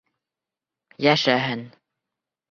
[1.07, 1.61] Йәшәһен.